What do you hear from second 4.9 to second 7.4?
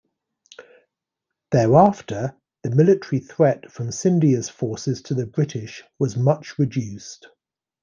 to the British was much reduced.